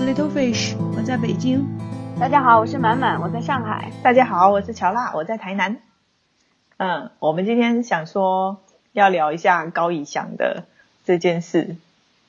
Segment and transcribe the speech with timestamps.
[0.00, 1.62] 是 Little Fish，我在北京。
[2.18, 3.92] 大家好，我是满满，我在上海。
[4.02, 5.76] 大家好，我是乔娜，我在台南。
[6.78, 10.64] 嗯，我们今天想说要聊一下高以翔的
[11.04, 11.76] 这件事。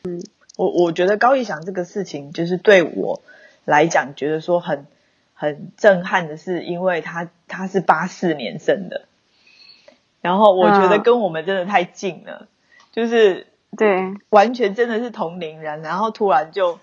[0.03, 0.21] 嗯，
[0.57, 3.21] 我我觉得高以翔这个事情，就是对我
[3.63, 4.85] 来讲，觉得说很
[5.33, 9.05] 很震撼的是，因为他他是八四年生的，
[10.19, 12.49] 然后我觉得跟我们真的太近了，
[12.91, 13.47] 就是
[13.77, 16.77] 对，完全真的是同龄人，然后突然就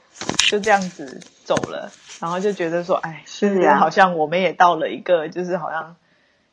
[0.50, 5.96] 就这样子走了，然后就觉得说，哎，是啊，好像我们也到了一个，就是好像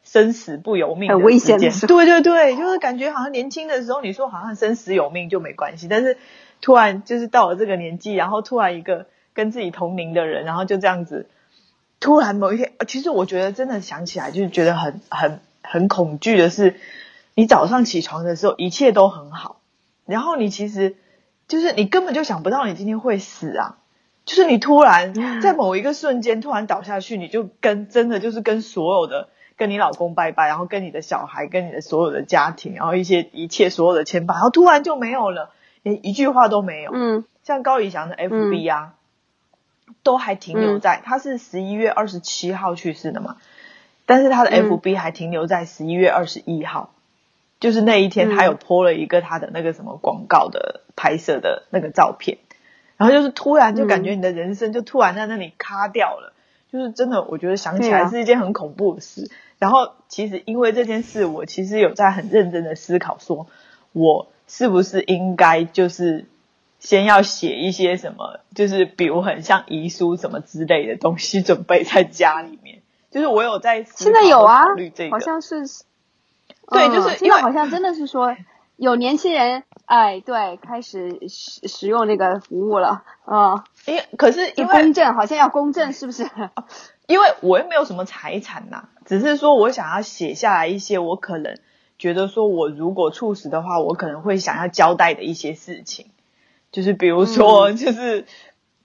[0.03, 6.17] 生死不由命很危险的时候，对对对，就是感觉好像年轻的时候，你说好像生死有命就没关系，但是
[6.61, 11.27] 突然就是到了这个年纪，然后突然一个跟自己同龄的人，然后就这样子，
[11.99, 16.75] 突然某一天，其实我觉得真的想起来就是觉得很很很恐惧的是，
[17.35, 19.59] 你早上起床的时候一切都很好，
[20.05, 20.95] 然后你其实
[21.47, 23.77] 就是你根本就想不到你今天会死啊。
[24.25, 35.51] 就是你突然在某一个瞬间突然倒下去，你就跟真的就是跟所有的跟你老公拜拜，然后跟你的小孩，跟你的所有的家庭，然后一些一切所有的牵绊，然后突然就没有了，
[35.83, 36.89] 连一句话都没有。
[36.91, 38.95] 嗯，像高以翔的 FB 啊，
[40.01, 43.37] 都还停留在他是十一月二十七号去世的嘛，
[44.07, 46.94] 但是他的 FB 还停留在十一月二十一号，
[47.59, 52.37] 就是那一天他有 po 了一个他的那个什么广告的拍摄的那个照片。
[52.97, 56.31] 然后就是突然就感觉你的人生就突然在那里卡掉了，
[56.71, 59.29] 就是真的，我觉得想起来是一件很恐怖的事。
[59.59, 63.47] 然后其实因为这件事，我其实有在很认真的思考，说
[63.91, 66.25] 我是不是应该就是
[66.79, 72.79] 先要写一些什么，就是比如很像遗书什么之类的东西，准备在家里面。
[73.11, 75.65] 就是我有在现在有啊，虑这个，好像是
[76.69, 78.35] 对，就是现在好像真的是说。
[78.77, 86.29] 有年轻人哎，对，开始使使用这个服务了，啊，因可是因为公证好像要公证，是不是？
[87.07, 91.57] 因为我又没有什么财产呐，只是说我想要写下来一些我可能
[91.97, 96.07] 觉得说我如果猝死的话，我可能会想要交代的一些事情，
[96.73, 98.25] 就是比如说，就是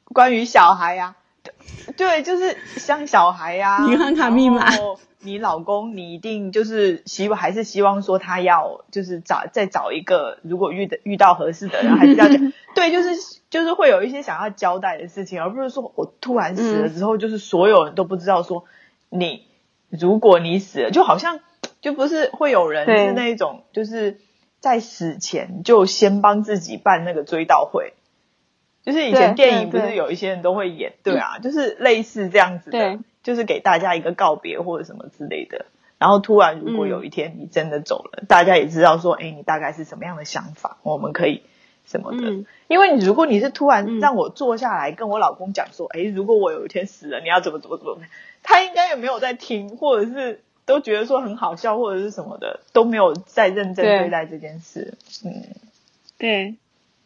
[0.05, 1.17] 关于小孩呀，
[1.97, 4.67] 对，就是像小孩呀，银行卡密码。
[5.23, 13.11] 你老公，你一定就是希望，还是希望说他要就是找再找一个，如果遇的遇到合适的人，还是要讲 对，就是
[13.51, 18.65] 就是会有一些想要交代的事情，而不是说我突然死了之后，就是所有人都不知道说
[19.11, 19.45] 你
[19.91, 21.41] 如果你死了，就好像
[21.83, 24.21] 就不是会有人是那种就是
[24.59, 27.93] 在死前就先帮自己办那个追悼会，
[28.85, 32.99] 就是以前电影不是有一些人都会演，对啊，就是类似这样子的。
[33.23, 35.67] 就是给大家一个告别或者什么之类的，
[35.99, 41.43] 然后突然如果有一天你真的走了，大家也知道说，哎，你大概是什么样的想法，我们可以
[41.85, 42.47] 什么的。
[42.67, 47.99] 因为你如果你是突然让我坐下来跟我老公讲说，哎，如果我有一天死了，你要怎么怎么怎么，
[48.43, 54.95] 他应该也没有在听，或者是都觉得说很好笑或者是什么的，都没有在认真对待这件事。
[55.27, 55.45] 嗯，
[56.17, 56.55] 对。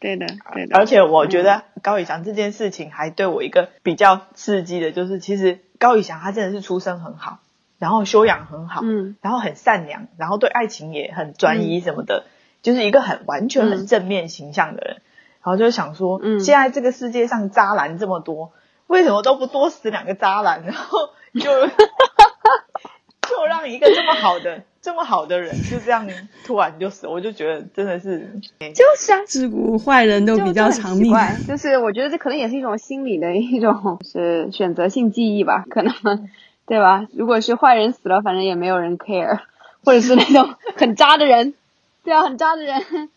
[0.05, 0.77] 对的，对的。
[0.77, 7.39] 而且我觉得高以翔这件事情还对我一个比较刺激的，就是其实高以翔他真的是出身很好，
[7.79, 12.25] 然后修养很好，嗯，然后很善良，然后对爱情也很专一什么的，
[12.61, 15.01] 就是一个很完全很正面形象的人。
[15.43, 18.53] 然后就想说，嗯，现在这个世界上渣男这么多，
[18.87, 20.63] 为什么都不多死两个渣男？
[20.63, 20.97] 然后
[21.39, 21.49] 就
[23.37, 24.63] 就让一个这么好的。
[24.85, 26.07] 这么好的人就这样
[26.45, 28.19] 突然就死，我就觉得真的是
[28.59, 31.11] 就是啊，自古坏人都比较长命。
[31.47, 36.29] 就是我觉得这可能也是一种心理的一种是选择性记忆吧， 可能
[36.67, 37.07] 对吧？
[37.13, 39.39] 如果是坏人死了，反正也没有人 care，
[39.83, 41.55] 或者是那种很渣的人，
[42.03, 43.09] 对啊，很渣的人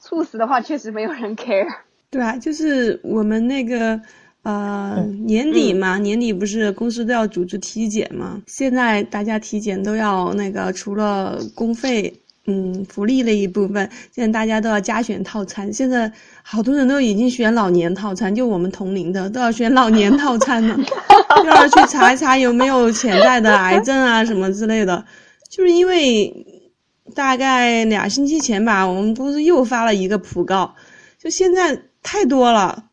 [0.00, 1.68] 猝死的话，确实没有人 care。
[2.10, 4.00] 对啊，就是我们那个。
[4.50, 8.42] 呃，年底嘛，年底不是公司都要组织体检嘛？
[8.46, 12.12] 现在大家体检都要那个，除了公费，
[12.46, 15.72] 嗯，福利那一部分，现在大家都要加选套餐。
[15.72, 16.10] 现在
[16.42, 20.76] 好多人都已经选老年套餐，就我们同龄的都要选老年套餐了，
[21.46, 25.04] 要去查一查有没有潜在的癌症啊什么之类的。
[25.48, 26.44] 就是因为
[27.14, 30.74] 大概俩星期前吧，我们公司又发了一个普告，
[31.22, 32.86] 就现在太多了，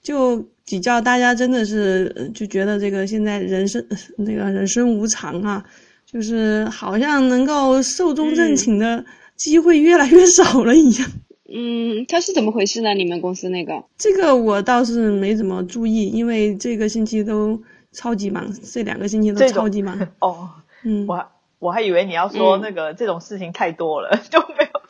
[0.00, 0.46] 就。
[0.66, 5.62] 比较大家真的是就觉得这个现在人生那个人生无常啊，
[6.06, 9.04] 就是好像能够寿终正寝的
[9.36, 11.10] 机会越来越少了一样。
[11.52, 12.94] 嗯，他是怎么回事呢？
[12.94, 13.84] 你们公司那个？
[13.98, 17.62] 这个我倒是没怎么注意，因为这个星期都
[17.92, 20.08] 超级忙，这两个星期都超级忙。
[20.20, 20.48] 哦，
[20.82, 21.26] 嗯，我
[21.58, 24.80] 我还以为你要说那个这种事情太多了，就没有。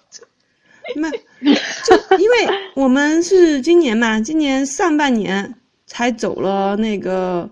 [0.96, 1.10] 没，
[1.50, 2.36] 就因为
[2.76, 5.56] 我们是今年嘛，今年上半年。
[5.94, 7.48] 才走了那个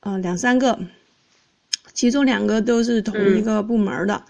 [0.00, 0.78] 呃两三个，
[1.94, 4.22] 其中两个都是同一个部门的，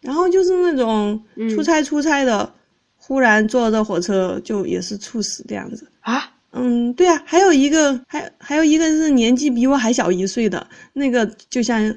[0.00, 1.20] 然后就是那种
[1.52, 2.54] 出差出差的，
[2.96, 6.30] 忽然坐着火车就也是猝死这样子啊。
[6.52, 11.92] 嗯，对啊，还有一个还还有一个是年纪比我还小一岁的那个，就像。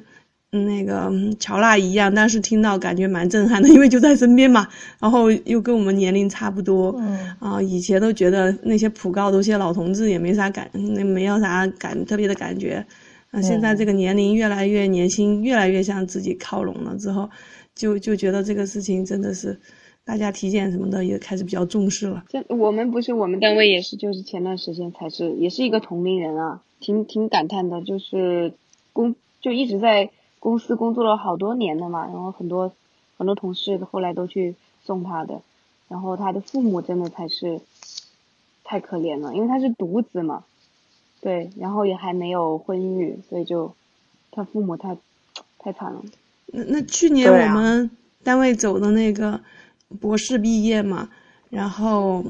[0.51, 1.09] 那个
[1.39, 4.67] 乔娜一样，但是听到感觉蛮震撼的，因为就在身边嘛，
[4.99, 6.93] 然后又跟我们年龄差不多，
[7.39, 12.85] 啊，以前都觉得那些普高都些老同志也没啥感，那没有啥感特别的感觉，
[13.31, 17.29] 啊，现在这个年龄越来越年轻，越来越向自己靠拢了之后，
[17.73, 19.57] 就就觉得这个事情真的是，
[20.03, 22.25] 大家体检什么的也开始比较重视了。
[22.27, 28.51] 这我们不是我们单位也是，就是前段时间才是，也是一个同龄人啊，挺挺感叹的，就是
[28.91, 30.09] 工就一直在。
[30.41, 32.73] 公司工作了好多年的嘛，然后很多
[33.15, 35.39] 很多同事后来都去送他的，
[35.87, 37.61] 然后他的父母真的才是
[38.63, 40.43] 太可怜了，因为他是独子嘛，
[41.21, 43.75] 对，然后也还没有婚育，所以就
[44.31, 44.97] 他父母太
[45.59, 46.01] 太惨了。
[46.47, 47.91] 那那去年我们
[48.23, 49.39] 单位走的那个
[49.99, 51.09] 博士毕业嘛，
[51.51, 52.25] 然后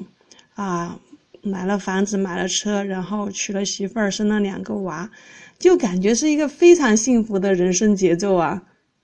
[0.56, 1.00] 啊
[1.42, 5.10] 买了房子买了车，然后娶了媳妇儿生了两个娃。
[5.62, 8.60] 就感觉是一个非常幸福的人生节奏啊，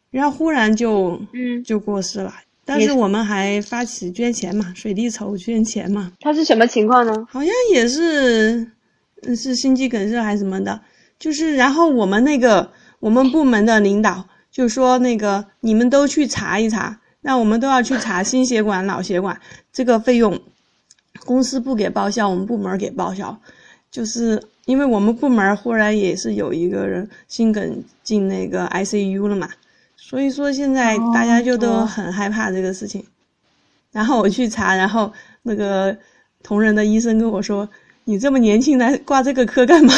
[0.10, 2.34] 然后忽然就嗯就过世了，
[2.66, 6.12] 但是我们还发起捐钱嘛，水滴筹捐钱嘛。
[6.20, 7.14] 他是什么情况呢？
[7.30, 8.72] 好像也是，
[9.36, 10.82] 是心肌梗塞还是什么的，
[11.20, 19.40] 就是然后我们那个我们部门的领导就说那个你们都去查一查，那我们都要去查心血管、脑血管
[19.72, 20.42] 这个费用，
[21.24, 23.40] 公司不给报销，我们部门给报销，
[23.92, 24.42] 就是。
[24.68, 29.50] 因为我们部门忽然也是有一个人心梗进那个 ICU 了嘛，
[29.96, 33.04] 所以说现在大家就都很害怕这个事情。
[33.94, 35.12] 然后我去查，然后
[35.44, 35.98] 那个
[36.44, 37.68] 同仁的医生跟我说
[38.04, 39.94] ：“你这么年轻来挂这个科干嘛？”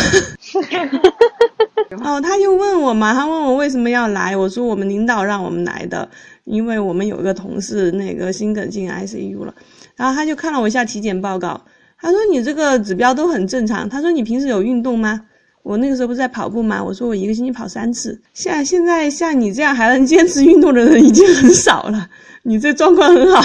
[2.05, 6.07] 哦，他就问我嘛，他问我为什么要来，我说我们领导让我们来的，
[6.43, 9.53] 因为我们有一个同事那个心梗进 ICU 了。
[9.95, 11.59] 然后他就看了我一下体检报告。
[12.01, 13.89] 他说你这个指标都很正常。
[13.89, 15.25] 他说你平时有运动吗？
[15.61, 16.81] 我那个时候不是在跑步吗？
[16.81, 18.21] 我说我一个星期跑三次。
[18.33, 22.09] 像现在像你这样还能坚持运动的人已经很少了。
[22.43, 23.41] 你这状况很好。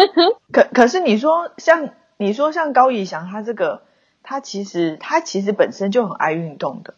[0.50, 3.82] 可可是你说像你说像高以翔他这个，
[4.22, 6.94] 他其实他其实本身就很爱运动的，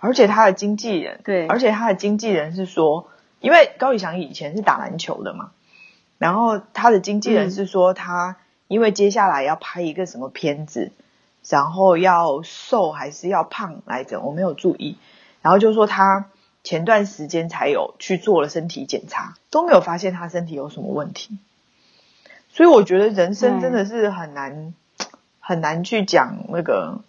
[0.00, 3.08] 而且他的经纪人对，而且他的经纪人是说，
[3.40, 5.52] 因为高以翔以前是打篮球的嘛，
[6.18, 8.36] 然后他的经纪人是说他。
[8.70, 10.92] 因为接下来要拍一个什么片子，
[11.48, 14.20] 然后要瘦还是要胖来着？
[14.20, 14.96] 我没有注意。
[15.42, 16.26] 然后就说他
[16.62, 21.36] 前段时间才有去做了身体检查，都没有发现他身体有什么问题。
[22.48, 24.72] 所以我觉得人生真的是很难
[25.40, 27.00] 很难去讲那个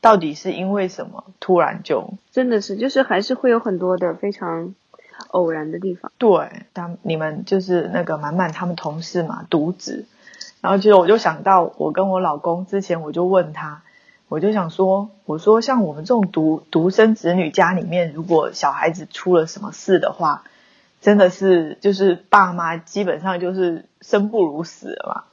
[0.00, 4.74] 到底是因为什么突然就真的是就是还是会有很多的非常
[5.28, 6.10] 偶然的地方。
[6.18, 10.06] 对，当你们就是那个满满他们同事嘛，独子。
[10.60, 13.82] 然后其实我就想到，我跟我老公之前我就问他，
[14.28, 20.44] 我就想说，我说像我们这种独独生子女家里面，如果小孩子出了什么事的话，
[21.00, 25.24] 真的是就是爸妈基本上就是生不如死了嘛。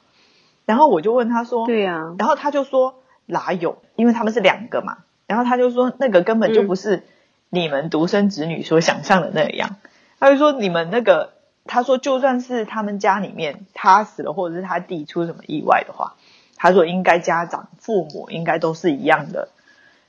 [0.64, 2.94] 然后我就问他说，对呀，然后他就说
[3.26, 4.98] 哪有，因为他们是两个嘛。
[5.26, 7.02] 然后他就说那个根本就不是
[7.50, 9.76] 你们独生子女所想象的那样。
[10.18, 11.37] 他就说你们那个。
[11.68, 16.16] 他说，就算是他们家里面他死了，或者是他弟出什么意外的话，
[16.56, 19.50] 他说应该家长父母应该都是一样的，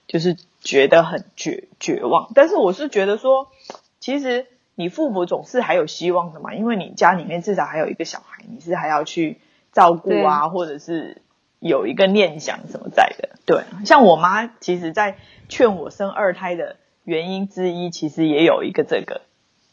[0.08, 2.32] 就是觉得很绝绝望。
[2.34, 3.52] 但是我是觉得说，
[4.00, 9.38] 其实你父母总是还有希望的嘛，因为你家里面至少还有一个小孩，你是还要去
[9.74, 11.22] 照顾啊，或者是
[11.60, 13.30] 有一个念想什么在的。
[13.46, 15.18] 对，像我妈，其实在
[15.50, 19.22] 劝我生二胎的原因之一，其实也有一个这个，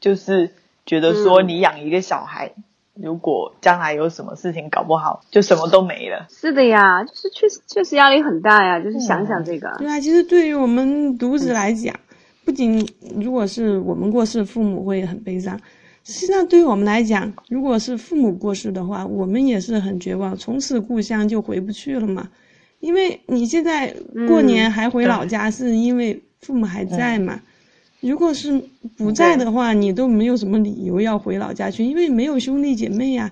[0.01, 0.53] 就是。
[0.87, 2.53] 觉得说你养一个小孩，
[2.95, 6.27] 如果将来有什么事情搞不好，就什么都没了。
[6.31, 8.81] 是的呀，就是确实确实压力很大呀。
[8.81, 11.95] 就是想想这个，对啊，其实对于我们独子来讲，
[12.45, 12.89] 不仅
[13.21, 15.61] 如果是我们过世，父母会很悲伤。
[16.05, 22.29] 实际上，对于我们来讲，如果是父母过世的话，我们也是很绝望，从此故乡就回不去了嘛。
[22.79, 23.93] 因为你现在
[24.29, 27.41] 过年还回老家，是因为父母还在嘛。
[28.09, 28.63] 如果是
[28.97, 29.37] 不在。
[29.37, 33.31] 的话，你都没有什么理由要回老家去，因为没有兄弟姐妹呀，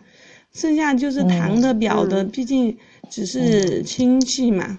[0.52, 2.76] 剩下就是堂的表的，毕竟
[3.08, 4.78] 只是亲戚嘛。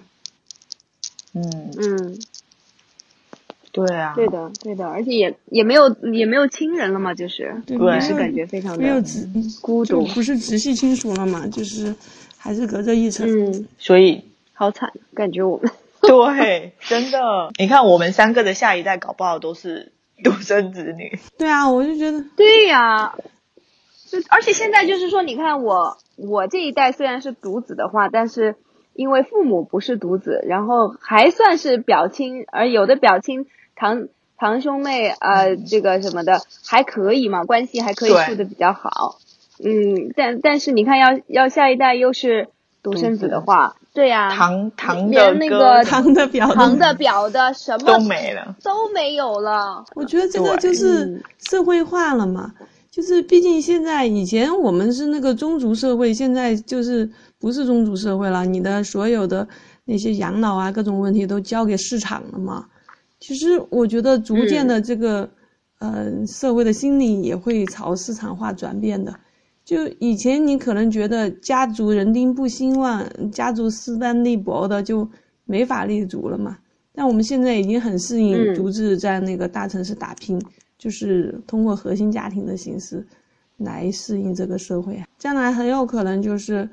[1.34, 1.70] 嗯。
[1.78, 2.18] 嗯，
[3.72, 7.60] 对啊，对的对的，而且也也没有也没有亲人了嘛，就是。
[7.66, 9.28] 对，是感觉非常的没有直
[9.60, 11.92] 孤独，不是直系亲属了嘛，就是
[12.36, 13.28] 还是隔着一层。
[13.28, 14.22] 嗯，所以
[14.52, 15.70] 好惨，感觉我们。
[16.36, 19.92] 对，真的，你看我们三个的下一代搞不好都是
[20.24, 21.18] 独生子女。
[21.38, 23.14] 对啊，我就觉得，对呀，
[24.08, 28.56] 就而且现在就是说，你看我我这一代虽然是独子的话，但是
[28.94, 34.08] 因为父母不是独子，然后还算是表亲，而有的表亲堂
[34.38, 39.18] 堂兄妹呃这个什么的还可以嘛，关系还可以处的比较好。
[39.58, 42.48] 嗯，但但是你看要要下一代又是
[42.92, 48.54] 独生子的话，对呀、堂堂的连那个哥堂的表堂的表的什么都没了。
[48.62, 49.84] 都没有了。
[49.96, 52.54] 我觉得这个就是嗯社会化了嘛，
[52.92, 59.48] 就是毕竟现在以前我们是那个宗族社会，现在就是不是宗族社会了，你的所有的
[59.84, 62.66] 那些养老啊各种问题都交给市场了嘛。
[63.18, 65.28] 其实我觉得逐渐的这个、
[65.80, 69.12] 呃社会的心理也会朝市场化转变的。
[69.66, 75.06] 就以前你可能觉得家族人丁不兴旺，家族势单力薄的就
[75.44, 76.56] 没法立足了嘛。
[76.94, 80.40] 但我们现在已经很适应嗯独自在那个大城市打拼，
[80.78, 83.04] 就是通过核心家庭的形式
[83.56, 85.02] 来适应这个社会。
[85.18, 86.70] 将来很有可能就是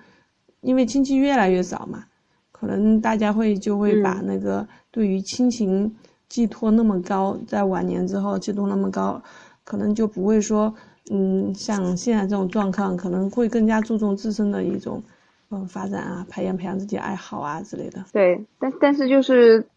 [0.61, 2.05] 因为亲戚越来越少嘛，
[2.51, 5.91] 可能大家会就会把嗯那个对于亲情
[6.29, 9.19] 寄托那么高，在晚年之后寄托那么高，
[9.63, 10.71] 可能就不会说。
[11.11, 15.03] 嗯，像现在这种状况，可能会更加注重自身的一种，
[15.51, 18.05] 嗯，发展啊，培养培养自己爱好啊之类的。
[18.13, 19.67] 对，但但是就是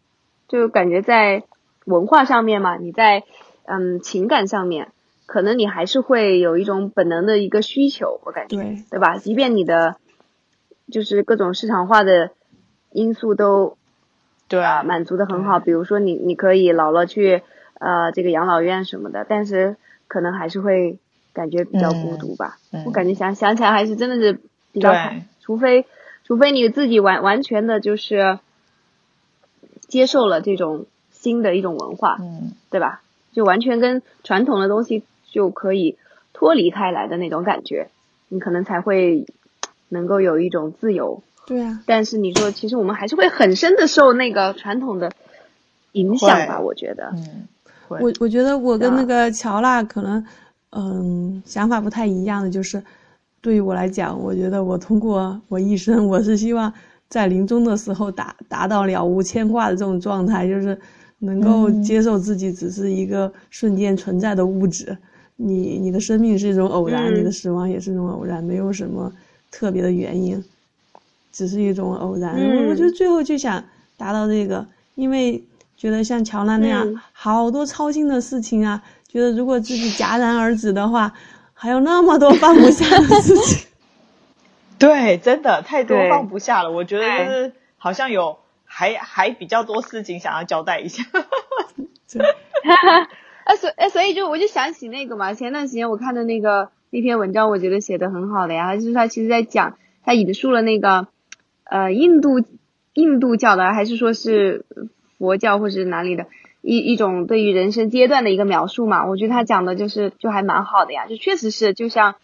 [0.47, 1.43] 就感觉在
[1.85, 3.23] 文化上面嘛，你在
[3.65, 4.91] 嗯情感上面，
[5.25, 9.17] 可能你还是会有一种本能的一个需求，我感觉，对，对吧？
[9.17, 9.97] 即便你的
[10.89, 12.31] 就是各种市场化的
[12.91, 13.77] 因素都
[14.47, 17.43] 对啊，满足的很好，比如说你你可以老了去
[17.73, 19.75] 呃这个养老院什么的，但是
[20.07, 20.97] 可能还是会
[21.37, 22.57] 感觉比较孤独吧。
[22.71, 24.41] 嗯我感觉想想起来还是真的是
[24.73, 25.85] 比较惨，除非
[26.25, 28.39] 除非你自己完完全的就是
[29.87, 33.01] 接受了这种新的一种文化，嗯，对吧？
[33.31, 35.97] 就完全跟传统的东西就可以
[36.33, 37.89] 脱离开来的那种感觉，
[38.29, 39.25] 你可能才会
[39.89, 41.21] 能够有一种自由。
[41.45, 45.11] 对啊，但是你说，其实我们还是会很深的受那个传统的
[45.93, 46.59] 影响吧？
[46.59, 47.47] 我觉得，嗯，
[47.87, 50.25] 我我觉得我跟啊那个乔娜可能，
[50.71, 52.83] 嗯，想法不太一样的，就是
[53.41, 56.71] 对于我来讲，我觉得我通过我一生，我是希望
[57.07, 60.77] 在临终的时候达达到了无牵挂的这种状态，就是
[61.19, 61.81] 能够嗯。
[61.83, 64.95] 接受自己只是一个瞬间存在的物质，
[65.37, 69.11] 你你的生命是一种偶然，嗯你的死亡也是一种偶然，没有什么
[69.49, 70.43] 特别的原因，
[71.31, 72.35] 只是一种偶然。
[72.35, 72.69] 嗯。
[72.69, 73.63] 我就最后就想
[73.95, 75.41] 达到这个，因为
[75.77, 81.13] 觉得像乔娜那样、嗯好多操心的事情啊，觉得如果自己戛然而止的话，
[81.53, 83.67] 还有那么多放不下的事情。
[84.79, 86.71] 对，真的太多放不下了。
[86.71, 91.03] 我觉得就是好像有还还比较多事情想要交代一下。
[93.45, 101.07] 啊， 所哎，所以就我就想起那个嘛，前段时间我看的那个那篇文章，我觉得写的很好的呀，就是他其实在讲，他引述了那个
[101.63, 102.43] 呃印度
[102.93, 104.65] 印度教的，还是说是
[105.17, 106.27] 佛教或是哪里的
[106.61, 112.15] 一一种对于人生阶段的一个描述嘛，我觉得他讲的就是就还蛮好的呀，就确实是就像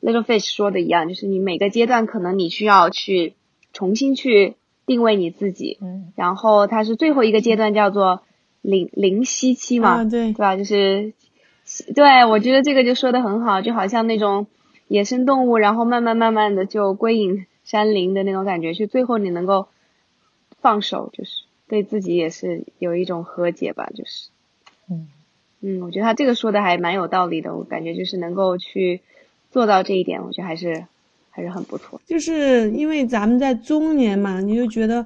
[0.00, 3.34] Little Fish 说的一样，就是你每个阶段可能你需要去
[3.72, 4.54] 重新去
[4.86, 8.22] 定位你自己，嗯，然后它是最后一个阶段叫做
[8.62, 10.56] 灵灵息期嘛，啊对对吧？
[10.56, 11.12] 就是，
[11.94, 14.46] 对我觉得这个就说的很好，就好像那种
[14.86, 19.68] 野生动物，然后慢慢慢慢的就归隐山林的那种感觉，就最后你能够
[20.60, 21.30] 放手，就是
[21.68, 24.30] 对自己也是有一种和解吧，就是，
[24.90, 25.08] 嗯
[25.60, 29.00] 嗯，我觉得他这个说的还蛮有道理的，我感觉就是能够去
[29.50, 30.86] 做到这一点，我觉得还是
[31.30, 32.00] 还是很不错。
[32.06, 35.04] 就是因为咱们在中年嘛，你就觉得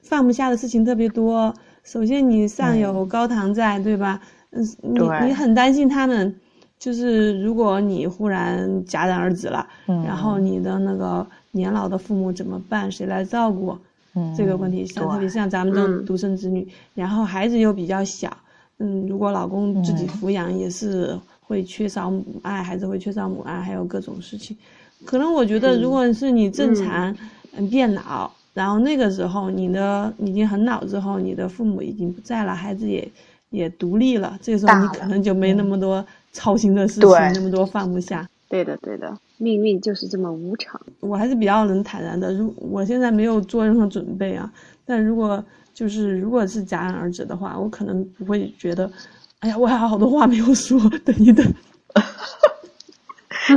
[0.00, 1.54] 放不下的事情特别多。
[1.82, 4.20] 首先，你上有高堂在，对吧？
[4.50, 6.40] 嗯，你你很担心他们，
[6.78, 12.90] 就是如果你忽然戛然而止了，嗯然后你的那个年老的父母怎么办？
[12.90, 13.78] 谁来照顾？
[14.14, 15.12] 嗯这个问题，像对。
[15.14, 16.04] 特别像咱们这种嗯。
[16.04, 18.34] 独生子女，然后孩子又比较小，
[18.78, 20.08] 嗯，如果老公自己嗯。
[20.08, 24.56] 抚养也是会缺少母爱，孩子会缺少母爱，还有各种事情。
[25.04, 27.14] 可能我觉得，如果是你正常，
[27.52, 33.10] 嗯，变老，然后那个时候你的已经很老之后，你的父母已经不在了，孩子也
[33.50, 38.28] 也独立了，这个时候你可能就没那么多操心的事情，那么多放不下。
[38.50, 40.78] 对的，对的，命运就是这么无常。
[40.98, 42.34] 我还是比较能坦然的。
[42.34, 44.52] 如我现在没有做任何准备啊，
[44.84, 45.42] 但如果
[45.72, 48.90] 就是如果是戛然而止的话，我可能不会觉得，
[49.38, 51.46] 哎呀，我还有好多话没有说，等一等。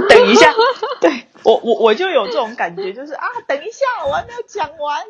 [0.10, 0.48] 等一下，
[1.02, 5.02] 对我我我就有这种感觉，就是啊，等一下，我还没有讲完。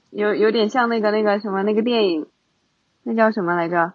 [0.10, 2.26] 有有点像那个那个什么那个电影，
[3.02, 3.92] 那叫什么来着？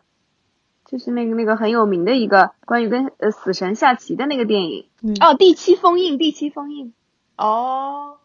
[0.89, 4.86] 就是那个那个很有名的一个关于跟呃死神下棋的那个电影。
[5.03, 6.94] 嗯哦，第七封印，第七封印，
[7.36, 8.15] 哦，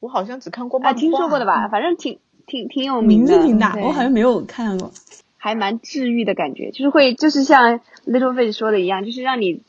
[0.00, 1.00] 我好像只看过啊，漫画。
[1.00, 1.68] 听说过的吧？
[1.68, 4.92] 反正挺挺挺有名的，字挺大，对我好像没有看过。
[5.36, 9.62] 还蛮治愈的感觉，就是会就是像 Little Face 说的一样，就是让你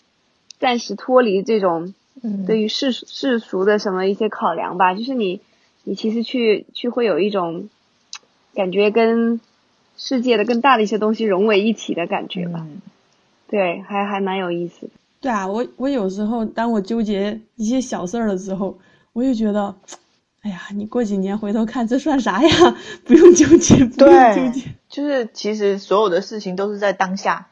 [0.60, 5.42] 暂时脱离这种嗯，对于世俗世俗的什么一些考量吧，就是你
[5.84, 7.70] 你其实去去会有一种
[8.54, 9.42] 感觉跟
[9.97, 12.81] 世界的更大的一些东西融为一体的感觉吧，嗯
[13.47, 14.91] 对，还还蛮有意思的。
[15.21, 18.77] 对啊，我我有时候当我纠结一些小事儿的时候，
[19.13, 19.75] 我就觉得，
[20.41, 22.49] 哎呀，你过几年回头看这算啥呀？
[23.05, 27.47] 不用纠结，不用纠结。，就是其实所有的事情都是在当下，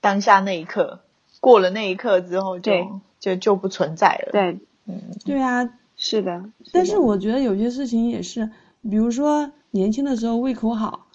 [0.00, 1.00] 当下那一刻，
[1.40, 2.88] 过了那一刻之后就对
[3.20, 6.44] 就就不存在了。，对，嗯对啊，是的。
[6.72, 8.50] 但是我觉得有些事情也是，
[8.82, 11.06] 比如说年轻的时候胃口好，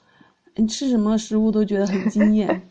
[0.58, 2.68] 你吃什么食物都觉得很惊艳，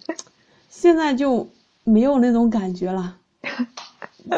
[0.69, 1.49] 现在就
[1.85, 3.17] 没有那种感觉了。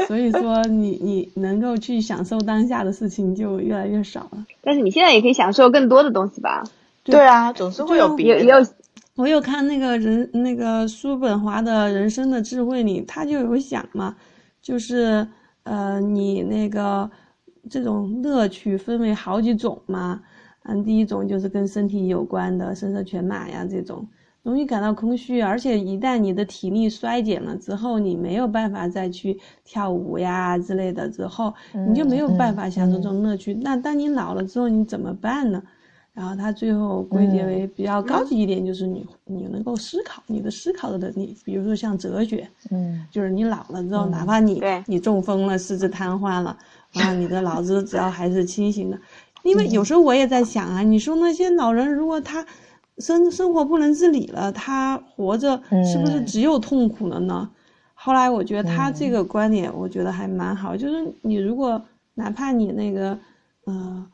[0.06, 4.46] 所以说你你能够去享受当下的事情就越来越少了。
[4.60, 6.62] 但是你现在也可以享受更多的东西吧？
[7.04, 8.26] 对啊，总是会有别。
[8.36, 8.66] 也也有
[9.14, 14.14] 我有看那个人那个叔本华的人生的智慧里，他就有讲嘛，
[14.60, 15.26] 就是
[15.62, 17.10] 呃你那个
[17.70, 20.20] 这种乐趣分为好几种嘛，
[20.68, 24.06] 嗯，第一种就是跟身体有关的，声色犬马呀这种，
[24.42, 31.52] 容易感到空虚，而且一旦你的体力衰减了之后，你没有办法再去跳舞呀之类的之后，
[31.88, 33.54] 你就没有办法享受这种乐趣。
[33.54, 35.62] 那当你老了之后，你怎么办呢？
[36.14, 46.58] 然后他最后归结为比较高级一点，就是你你能够思考，你的思考的能力，比如说像哲学，嗯就是你老了之后，哪怕你你中风了，四肢瘫痪了，
[46.94, 48.98] 啊，你的脑子只要还是清醒的，
[49.44, 52.44] 因为有时候我也在想啊，你说那些老人如果他
[52.98, 56.26] 生生活不能自理了，他活着是不是嗯。
[56.26, 57.48] 只有痛苦了呢？
[57.94, 61.80] 后来我觉得他这个观点，我觉得还蛮好，就是你如果
[62.14, 63.18] 哪怕你那个，
[63.64, 64.06] 呃，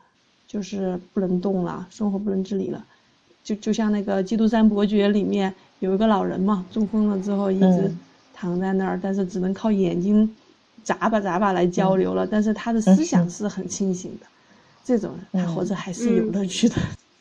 [0.47, 2.85] 就是不能动了，生活不能自理了，
[3.43, 8.01] 就就像那个《基督山伯爵》里面有一个老人嘛，中风了之后一直嗯。
[8.33, 10.35] 躺在那儿，但是只能靠眼睛
[10.83, 14.27] 眨巴眨巴来交流了，但是他的思想嗯是很清醒的，
[14.85, 16.77] 这种人他活着还是有嗯乐趣的。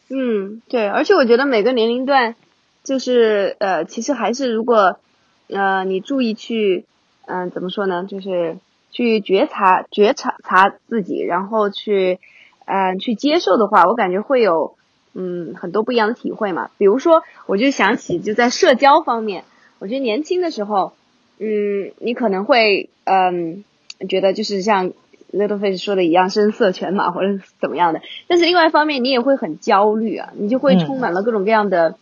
[0.09, 2.35] 嗯，对，而且我觉得每个年龄段，
[2.83, 4.99] 就是呃，其实还是如果
[5.47, 6.85] 呃你注意去，
[7.25, 8.57] 嗯、怎么说呢，就是
[8.91, 12.19] 去觉察觉察察自己，然后去
[12.65, 14.75] 嗯、去接受的话，我感觉会有
[15.13, 16.69] 嗯很多不一样的体会嘛。
[16.77, 19.45] 比如说，我就想起就在社交方面，
[19.79, 20.93] 我觉得年轻的时候，
[21.39, 23.63] 嗯，你可能会嗯
[24.07, 24.91] 觉得就是像
[25.33, 28.01] Little Fish 说的一样，声色犬马或者怎么样的。
[28.27, 31.95] 但是另外一方面，你也会很焦虑啊，你就会嗯充满了各种各样的，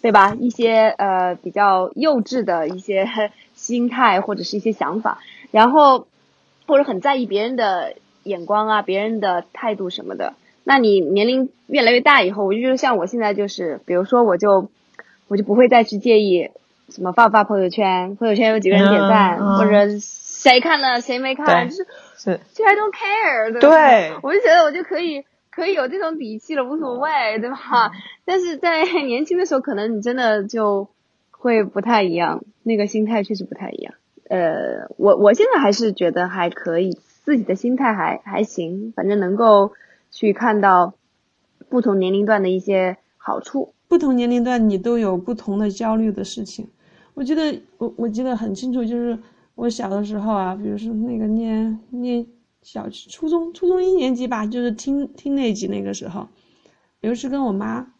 [0.00, 0.34] 对吧？
[0.38, 3.08] 一些呃比较幼稚的一些
[3.54, 5.18] 心态或者是一些想法，
[5.50, 6.06] 然后
[6.66, 10.34] 或者很在意别人的眼光啊，别人的态度什么的。
[10.64, 14.68] 那你年龄越来越大以后，我就觉得像我现在就是，比如说我就
[15.26, 16.50] 我就不会再去介意
[16.88, 21.86] 什么发不发朋友圈，朋友圈有几个人点赞，嗯嗯或者谁看了谁没看，就是
[22.22, 23.60] 是，就 I don't care，对？
[23.60, 27.90] 对我就觉得我就可以可以有这种底气了，无所谓，对吧？
[28.24, 30.88] 但是在 年轻的时候，可能你真的就
[31.30, 33.94] 会不太一样，那个心态确实不太一样。
[34.28, 39.72] 呃，我我现在还是觉得还可以，自己的心态还还行，反正能够
[40.10, 40.94] 去看到
[41.68, 43.74] 不同年龄段的一些好处。
[43.88, 46.68] 不同年龄段你都有不同的焦虑的事情。
[47.14, 49.18] 我记得我我记得很清楚，就是
[49.54, 52.26] 我小的时候啊，比如说那个念念
[52.62, 56.28] 小初中初中一年级吧，就是听听那集那个时候，
[57.00, 57.92] 有一次跟我妈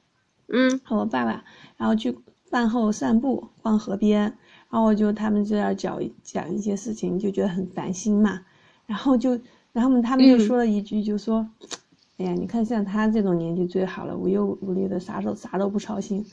[0.49, 1.45] 嗯和我爸爸，
[1.77, 2.17] 然后去
[2.51, 4.23] 饭后散步逛河边，
[4.71, 8.41] 然后我就他们就要讲讲一些事情，就觉得很烦心嘛，
[8.87, 9.39] 然后就
[9.73, 11.49] 然后他们就嗯说了一句，就说。
[12.19, 16.25] 哎呀，你看像他这种年纪最好了，无忧无虑的，啥都啥都不操心。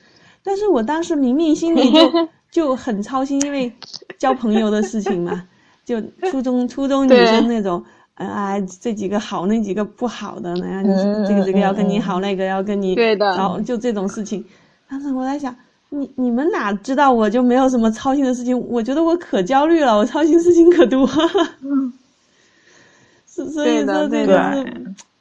[0.44, 2.12] 但是我当时明明心里就
[2.52, 3.72] 就很操心，因为
[4.18, 5.44] 交朋友的事情嘛，
[5.86, 7.84] 就初中初中女生那种，
[8.16, 10.84] 呃啊这几个好，那几个不好的，那样
[11.28, 14.44] 这个这个要跟你嗯好，那个要跟你对的然后就这种事情。
[14.90, 15.56] 当时我在想，
[15.90, 18.60] 你你们哪知道我就没有什么操心的事情？
[18.68, 21.08] 我觉得我可焦虑了，我操心事情可多。
[23.26, 24.66] 所所以说这个是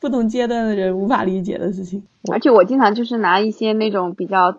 [0.01, 2.03] 不同阶段的人无法理解的事情。
[2.33, 4.59] 而且我经常就是拿一些那种比较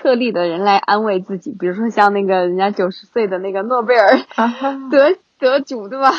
[0.00, 4.18] 特例的人来安慰自己，比如说像那个人家九十岁的那个诺贝尔
[4.90, 6.10] 得得主，对吧？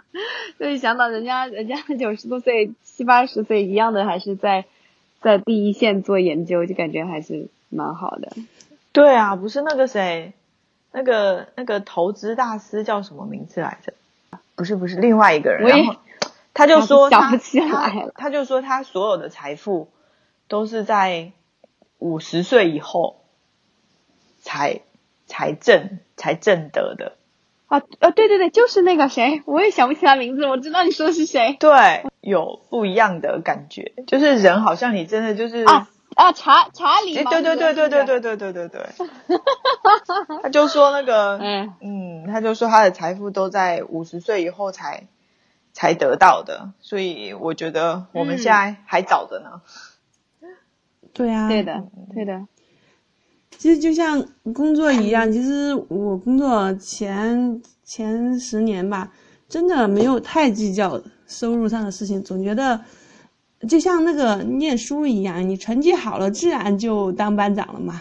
[0.60, 4.66] 就是想到人家人家九十多岁、七八十岁一样的，还是在
[5.22, 8.30] 在第一线做研究，就感觉还是蛮好的。
[8.92, 10.34] 对啊，不是那个谁，
[10.92, 13.94] 那个那个投资大师叫什么名字来着？
[14.54, 15.66] 不是不是，另外一个人。
[15.66, 15.96] 然后
[16.52, 18.12] 他就说想不起来了。
[18.16, 19.88] 他就说他所有的财富
[20.46, 21.32] 都是在
[21.98, 23.19] 五十岁以后
[24.50, 24.80] 才
[25.26, 27.12] 才挣才挣得的。
[27.66, 31.56] 啊呃，对对对，就是那个谁，我也想不起他名字，我知道你说的是谁。
[31.60, 37.14] 对，有不一样的感觉，就是人好像你真的就是啊啊查查理。
[37.14, 39.40] 对对对对对对对对对对对。
[40.42, 45.06] 他就说那个， 嗯嗯，他就说他的财富都在五十岁以后才
[45.72, 49.62] 才得到的，所以我觉得我们现在还早着呢。
[51.14, 52.48] 对啊，对的，对的。
[53.60, 59.12] 其实就像工作一样， 其实我工作前前十年吧，
[59.50, 62.80] 真的没有太计较收入上的事情，总觉得
[63.68, 68.00] 就像那个念书一样，你成绩好了，自然就当班长了嘛，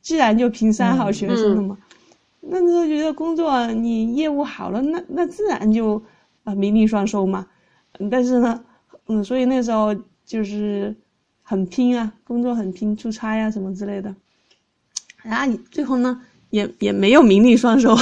[0.00, 1.76] 自然就评三好学生了嘛。
[2.42, 6.00] 那时候觉得工作你业务好了，那那自然就
[6.44, 7.48] 啊名利双收嘛。
[8.08, 8.62] 但是呢，
[9.08, 9.92] 嗯，所以那时候
[10.24, 10.94] 就是
[11.42, 14.14] 很拼啊，工作很拼，出差呀什么之类的。
[15.22, 17.94] 然后你最后呢，也也没有名利双收，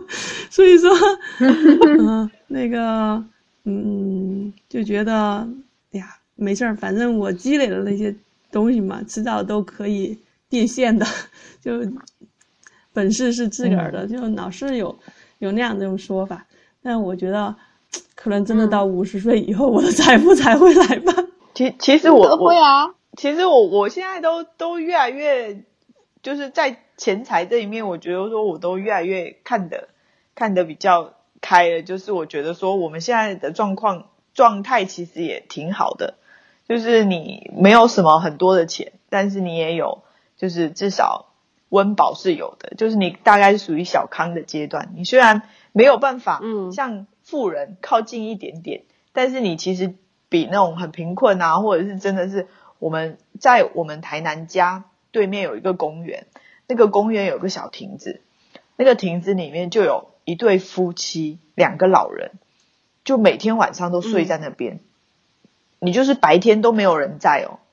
[0.50, 0.90] 所以说，
[1.40, 3.24] 嗯， 那个，
[3.64, 5.48] 嗯，就觉得，
[5.92, 8.14] 哎呀，没事儿，反正我积累的那些
[8.52, 11.06] 东西嘛，迟早都可以变现的，
[11.60, 11.72] 就
[12.92, 14.96] 本事是自个儿的，就老是有
[15.38, 16.46] 有那样这种说法。
[16.82, 17.54] 但我觉得，
[18.14, 21.12] 可能真的到五十岁以后，我的财富才会来吧。
[21.54, 25.64] 其其实我会啊，其实我我现在都都越来越。
[26.26, 29.90] 就是在钱财这一面，我觉得说我都越来越看得
[30.34, 31.82] 看得比较开了。
[31.82, 36.14] 就是我觉得说我们现在的状况状态其实也挺好的，
[36.68, 40.02] 就是你没有什么很多的钱，但是你也有，
[40.36, 41.26] 就是至少
[41.68, 42.70] 温饱是有的。
[42.76, 49.94] 就是你大概是属于小康的阶段，你虽然没有办法像富人靠近一点点，但是你其实
[50.28, 52.48] 比那种很贫困啊，或者是真的是
[52.80, 54.86] 我们在我们台南家。
[55.16, 56.26] 对面有一个公园，
[56.66, 58.20] 那个公园有个小亭子，
[58.76, 62.32] 那个亭子里面就有一对夫妻，两个老人，
[63.02, 64.80] 就每天晚上都睡在那边。
[65.78, 67.64] 你就是白天都没有人在哦，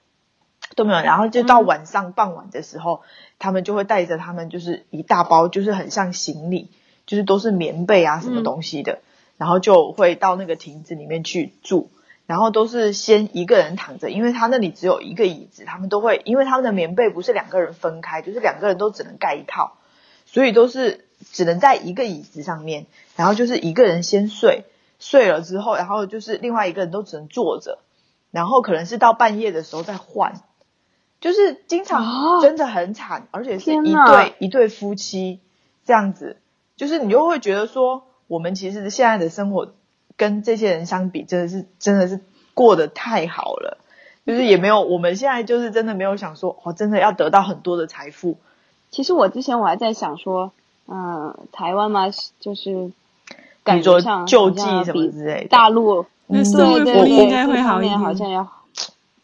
[0.78, 3.02] 都没有，然后就到晚上傍晚的时候，
[3.40, 6.70] 他们就会带着他们就是一大包，就是很像行李，
[7.06, 9.00] 就是都是棉被啊什么东西的，
[9.36, 11.90] 然后就会到那个亭子里面去住。
[12.26, 19.78] 然后都是先一个人躺着，因为他那里只有一个椅子，他们都会，因为他们的棉被不是两个人分开，就是两个人都只能盖一套，
[20.26, 22.86] 所以都是只能在一个椅子上面，
[23.18, 24.64] 然后就是一个人先睡，
[25.00, 27.80] 睡了之后，然后就是另外一个人都只能坐着，
[28.32, 30.42] 然后可能是到半夜的时候再换，
[31.20, 35.42] 就是经常真的很惨，而且是一对一对夫妻
[35.86, 36.38] 这样子，
[36.78, 39.74] 就是你就会觉得说，我们其实现在的生活。
[40.16, 42.20] 跟这些人相比，真的是真的是
[42.54, 43.80] 过得太好了，
[44.26, 48.38] 就是也没有我们现在就是真的没有想说，哦，真的要得到很多的财富。
[48.92, 50.52] 其实我之前我还在想说，
[50.88, 52.92] 嗯，台湾嘛，就是
[53.64, 58.48] 感觉上救济什么之类的，大陆那社会福利应该会好一点，好像要。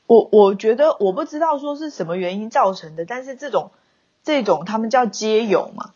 [0.08, 3.70] 我我觉得我不知道说是什么原因造成的，但是这种
[4.24, 5.92] 这种他们叫街友嘛，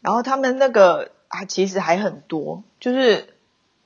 [0.00, 3.34] 然后他们那个啊，其实还很多，就是。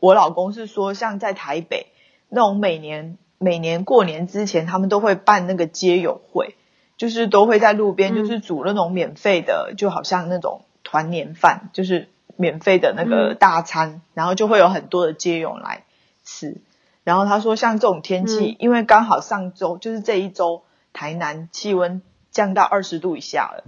[0.03, 1.87] 我老公是说，像在台北
[2.29, 6.57] 那种每年每年过年之前，他们都会办那个街友会，
[6.97, 15.85] 就是都会在路边就是煮那种免费的，就好像那种团年饭，就是免费的那个大餐，然后就会有很多的街友来
[16.25, 16.57] 吃。
[17.05, 23.63] 然后他说，像这种天气，因为刚好上周就是这一周，台南气温降到二十度以下了，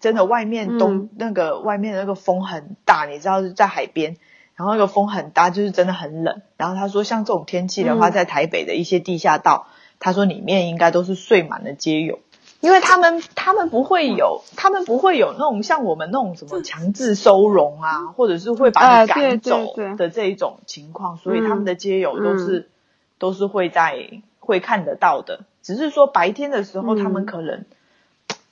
[0.00, 4.16] 真的外面东那个外面那个风很大，你知道是在海边。
[4.60, 6.42] 然后那个风很大，就是真的很冷。
[6.58, 9.68] 然后他说，像这种天气的话，在台北的一些地下道，
[9.98, 12.18] 他说里面应该都是睡满了街友，
[12.60, 22.68] 因为他们他们不会有，他们不会有那种像我们那种什么强制收容啊，或者是会把你赶走的这一种情况，所以他们的街友都是
[23.16, 25.40] 都是会在会看得到的。
[25.62, 27.64] 只是说白天的时候，他们可能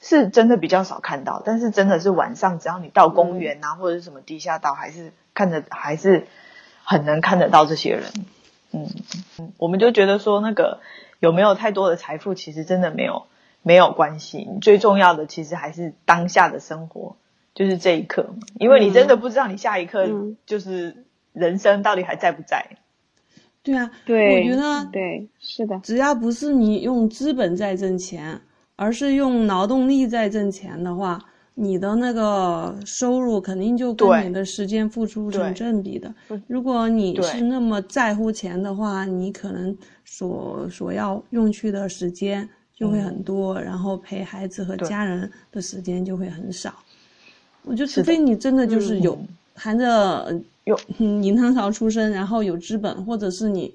[0.00, 5.12] 是真的比较少看到，但是真的是晚上，只要你到公园啊或者是什么地下道，还是。
[5.38, 6.26] 看着还是
[6.82, 8.10] 很能看得到这些人，
[8.72, 8.88] 嗯，
[9.56, 10.80] 我们就觉得说那个
[11.20, 13.26] 有没有太多的财富，其实真的没有
[13.62, 14.48] 没有关系。
[14.60, 17.14] 最重要的其实还是当下的生活，
[17.54, 20.08] 就是这一刻，因为你真的不知道你下一刻
[20.44, 22.66] 就是人生到底还在不在。
[23.62, 28.40] 对啊，对，我觉得对，是的，只要不是你用资本在挣钱，
[28.74, 31.20] 而是用劳动力在挣钱的话，
[31.60, 36.40] 你的那个收入肯定就跟你的时间付出成正比的嗯。
[36.46, 46.72] 如果你是那么在乎钱的话，你可能所所要用去的时间就会很多，然后陪孩子和家人的时间就会很少。
[47.64, 53.74] 我觉得，除非你真的就是有嗯含着呃有嗯银行潮出身，然后有资本，或者是你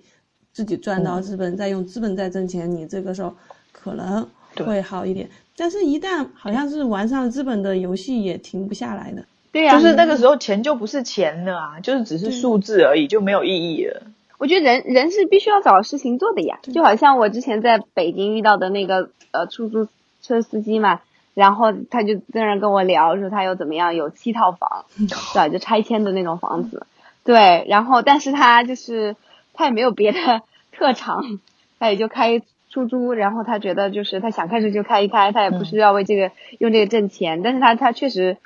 [0.54, 3.36] 自己赚到嗯资本，再用资本再挣钱，你这个时候
[3.74, 4.26] 可能
[4.66, 5.30] 会好一点。
[5.56, 9.24] 但是，一旦好像是玩上资本的游戏，也停不下来的。
[9.52, 14.02] 对呀、就是那个时候钱就不是钱了啊，就是只是数字而已，就没有意义了。
[14.40, 19.88] 我觉得人人是必须要找事情做的呀，就好像我之前在北京遇到的那个呃出租
[20.24, 21.02] 车司机嘛，
[21.36, 25.48] 然后他就在那跟我聊说他有怎么样有七套房， 对吧？
[25.50, 26.88] 就拆迁的那种房子，
[27.24, 29.16] 对，然后但是他就是
[29.54, 31.24] 他也没有别的特长，
[31.80, 32.42] 他也就开
[32.74, 38.38] 出租，然后他觉得就是他想开车就开一开，他也不是要为这个、用这个挣钱，但是他他确实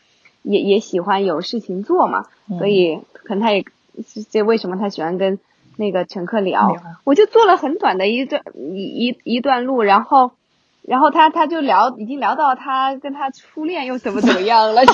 [0.44, 2.26] 也也喜欢有事情做嘛，
[2.58, 3.63] 所以可能他也
[4.30, 5.40] 这为什么他喜欢跟
[5.78, 10.32] 那个乘客聊聊，我就做了很短的一段一一一段路，然后
[10.82, 14.94] 然后他他就聊已经聊到他跟他初恋又怎么怎么样了，就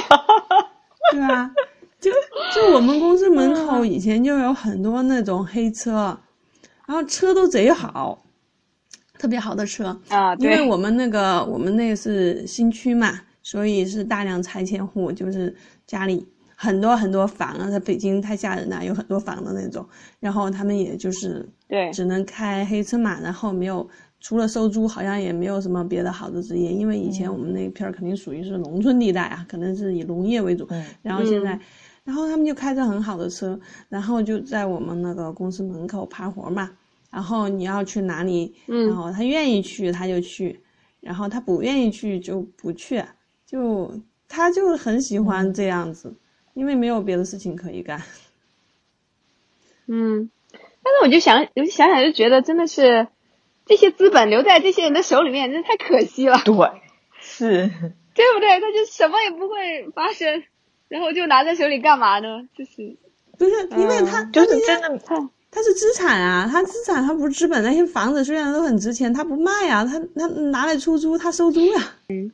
[1.11, 1.51] 对啊，
[1.99, 2.11] 就
[2.53, 6.19] 就我们公司门口以前就有很多那种黑车，
[6.85, 8.21] 然后车都贼好，
[9.17, 9.97] 特别好的车。
[10.09, 19.85] 啊因为我们那个我们那个是新区嘛，所以是大量拆迁户，就是家里很多很多房啊，在北京太吓人了，有很多房的那种。
[20.19, 23.87] 然后他们也就是对只能开黑车嘛，然后没有
[24.19, 30.65] 除了收租，好像也没有什么别的好的职业，因为以前我们那片儿肯定属于是农村地带啊，可能是以农业为主。
[30.69, 31.59] 嗯然后现在，嗯
[32.03, 36.69] 然后他们就开着很好的车，然后就在我们那个公司门口趴活嘛。
[37.13, 40.59] 然后你要去哪里，嗯然后他愿意去他就去，
[40.99, 43.03] 然后他不愿意去就不去，
[43.45, 46.15] 就他就很喜欢这样子，
[46.55, 48.01] 因为没有别的事情可以干。
[49.85, 53.07] 嗯，但是我就想我就想想就觉得真的是
[53.67, 56.41] 这些资本留在这些人的手里面，真的太可惜了。
[56.43, 56.55] 对，
[57.21, 57.69] 是，
[58.15, 58.59] 对不对？
[58.59, 60.43] 他就什么也不会发生，
[60.87, 62.47] 然后就拿在手里干嘛呢？
[62.57, 62.97] 就是
[63.37, 65.15] 不是因为他、嗯就是真的，太
[65.53, 71.79] 他是资产啊，它资产它不是资本，那些房子虽然都很值钱，它不卖啊，他他拿来出租，它收租呀、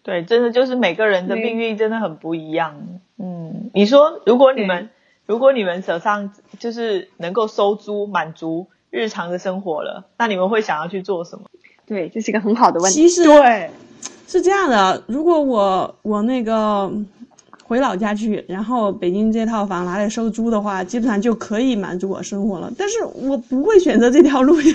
[0.04, 2.76] 对，真的就是每个人的命运真的很不一样。
[3.18, 4.90] 嗯，你说如果你们
[5.26, 11.46] 如果你们手上就是能够收租满足日常的生活了，那你们会想要去做什么？
[11.86, 12.96] 对，这是一个很好的问题。
[12.96, 13.70] 其实对，
[14.28, 16.92] 是这样的，如果我我那个
[17.70, 22.72] 回老家去，然后北京这套房拿来收租的话，基本上就可以满足我生活了。
[22.76, 24.74] 但是我不会选择这条路呀，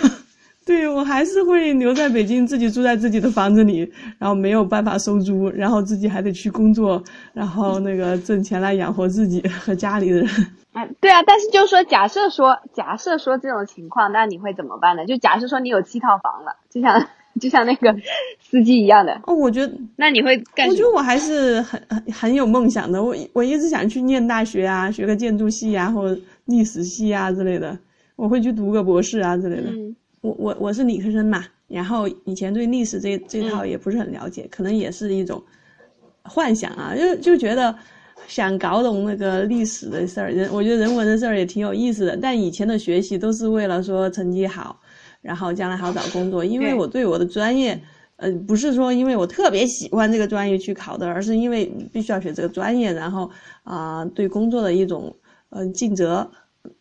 [0.65, 7.03] 对我还是会留在北京，自己住在自己的房子里，然后没有办法收租，然后自己还得去工作，
[7.33, 10.29] 然后那个挣钱来养活自己和家里的人。
[10.73, 15.05] 啊， 对啊，但是就是说，假设说，假设说这种情况，那你会怎么办呢？
[15.05, 17.09] 就假设说你有七套房了，就像
[17.41, 17.95] 就像那个
[18.41, 20.69] 司机一样的，哦，我觉得那你会干？
[20.69, 23.03] 我觉得我还是很很很有梦想的。
[23.03, 27.77] 我我一直想去念大学啊，学个建筑系啊，或者历史系啊之类的。
[28.17, 29.71] 我会去读个博士啊之类的。
[29.71, 35.43] 嗯我我我是理科生嘛，然后以前对历史这这套嗯也不是很了解，可能也是一种
[36.23, 37.77] 幻想啊，就就觉得
[38.27, 42.17] 想搞懂那个历史的事儿，人我觉得人文的事儿也挺有意思的。
[42.17, 44.81] 但以前的学习都是为了说成绩好，
[45.25, 47.81] 然后将来好找工作，因为我对我的专业。
[48.17, 53.29] 呃，不是说因为我特别喜欢这个专业去考的，而是因为必须要学这个专业，然后
[53.65, 55.13] 啊、对工作的一种
[55.51, 56.31] 呃尽责、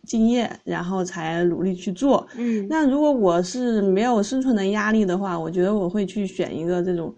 [0.06, 2.28] 敬业，然后才努力去做。
[2.38, 7.12] 嗯那如果我是没有生存的压力的话，我觉得我会去选一个这种，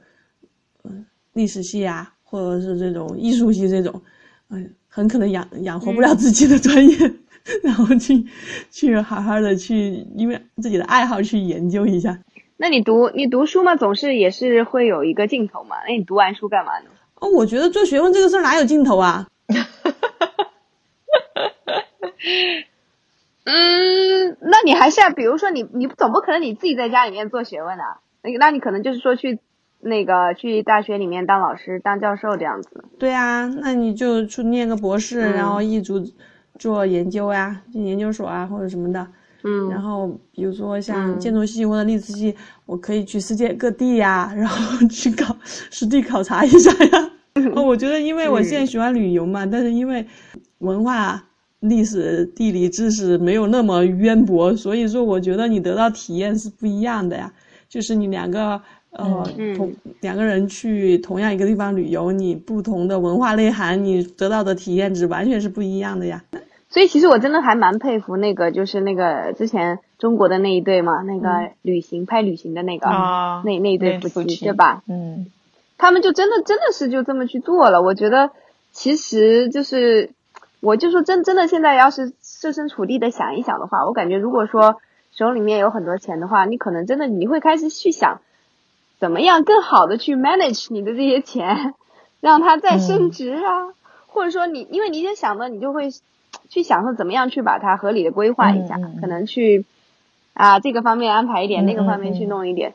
[0.85, 4.01] 嗯，历史系啊，或者是这种艺术系这种，
[4.49, 7.13] 嗯、很可能养养活不了自己的专业，
[7.63, 8.25] 然后去
[8.71, 12.19] 去好好的去因为自己的爱好去研究一下。
[12.57, 15.75] 那你读你读书嘛，总是也是会有一个尽头嘛。
[15.87, 16.85] 那你读完书干嘛呢？
[17.15, 19.27] 哦，我觉得做学问这个事儿哪有尽头啊？
[23.43, 29.37] 嗯，那你还是要，比如说你你总不可能你自己在家里面做学问啊，那那你可能就是说去
[29.81, 32.83] 那个去大学里面当老师、当教授这样子。
[32.97, 35.93] 对啊，那你就去念个博士，嗯然后一直
[36.57, 39.07] 做研究呀、进研究所啊或者什么的。
[39.47, 47.11] 嗯然后比如说像嗯建筑系或者历史系，我可以去世界各地呀，然后去考实地考察一下呀。
[47.53, 50.03] 哦，我觉得因为我现在喜欢旅游嘛，但是因为
[50.59, 51.23] 文化
[51.59, 57.31] 历史地理知识没有那么渊博，所以说我觉得你得到体验是不一样的呀。
[57.69, 58.59] 就是你两个
[58.91, 66.23] 呃同两个人去同样一个地方旅游，你不同的文化内涵，你得到的体验值完全是不一样的呀。
[66.69, 72.89] 所以其实我真的还蛮佩服那个，就是那个之前中国的那一对嘛，那个旅行拍旅行的那个
[73.45, 74.81] 那那一对夫妻，对吧？
[74.89, 75.27] 嗯，
[75.77, 77.81] 他们就真的真的是就这么去做了。
[77.81, 78.31] 我觉得
[78.73, 80.09] 其实就是，
[80.59, 84.75] 我就说真真的现在要是设身处地的想一想的话，我感觉如果说
[85.11, 88.19] 手里面有很多钱的话，你可能真的你会开始去想，
[88.99, 91.73] 怎么样更好的去 manage 你的这些钱，
[92.19, 93.71] 让它再升值啊，
[94.07, 95.89] 或者说你因为你先想到，你就会。
[96.49, 99.65] 去想说怎么样去把它合理的规划一下，可能去
[100.33, 102.73] 啊这个方面安排一点，那个方面去弄一点。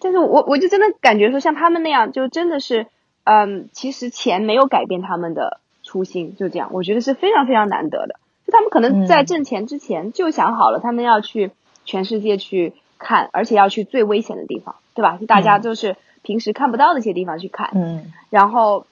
[0.00, 2.86] 但是我我就真的感觉说像他们那样，就真的是，
[3.24, 8.16] 嗯，其实钱没有改变他们的初心，就这样，我觉得是非常非常难得的。
[8.46, 11.50] 就他们可能在挣钱之前就想好了，他们要去
[11.84, 15.16] 全世界去看，而且要去最危险的地方，对吧？
[15.18, 17.70] 就大家就是平时看不到的一些地方去看。
[17.74, 18.12] 嗯。
[18.30, 18.86] 然后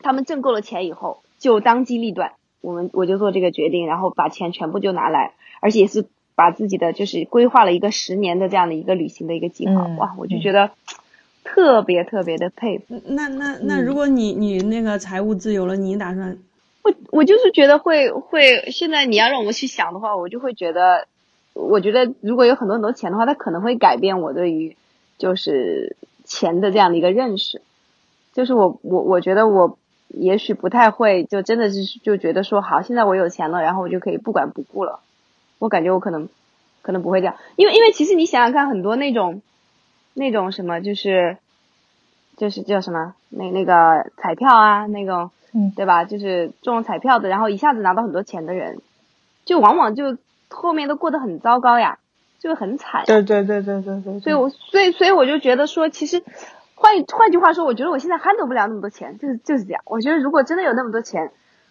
[0.00, 2.32] 他们挣够了钱以后，就当机立断。
[2.62, 10.70] 我们我就做这个决定，然后把钱全部就拿来，而且是把自己的就是规划了一个十年的这样的一个旅行的一个计划，哇，我就觉得
[11.44, 13.02] 特别特别的佩服。
[13.04, 16.38] 那那那如果你你那个财务自由了，你打算？
[16.82, 21.08] 我我就是觉得会会，现在你要让我去想的话，我就会觉得，
[21.54, 24.76] 我觉得如果有很多很多钱的话，它可能会改变我对于
[25.18, 27.60] 就是钱的这样的一个认识，
[28.32, 29.78] 就是我我我觉得我。
[30.12, 35.00] 也许不太会，就真的是就觉得说好，现在我有钱了，然后我就可以不管不顾了。
[35.58, 36.28] 我感觉我可能
[36.82, 39.40] 可能不会这样，因为因为其实你想想看，很多那种
[40.14, 41.38] 那种什么就是
[42.36, 46.04] 就是叫什么那那个彩票啊那种，嗯，对吧？
[46.04, 48.80] 就是中彩票的，然后一下子拿到很多钱的人，
[49.44, 51.98] 就往往就后面都过得很糟糕呀，
[52.38, 53.04] 就很惨。
[53.06, 54.20] 对对对对对对。
[54.20, 56.22] 所以我所以所以我就觉得说，其实。
[56.82, 59.80] 换换句话说，我觉得我现在 handle 不了那么多钱，就是就是这样。
[59.86, 61.30] 我觉得如果真的有那么多钱，